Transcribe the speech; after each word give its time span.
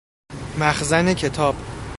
مخزن 0.59 1.13
کتاب 1.13 1.55